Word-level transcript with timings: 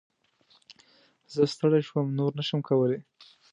زه 1.33 1.41
ستړی 1.53 1.81
شوم، 1.87 2.05
نور 2.19 2.31
نه 2.37 2.43
شم 2.47 2.59
کولی! 2.69 2.99